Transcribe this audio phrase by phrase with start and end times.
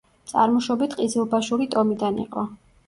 [0.31, 2.53] წარმოშობით ყიზილბაშური ტომიდან იყო.